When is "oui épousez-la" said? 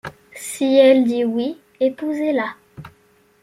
1.25-2.55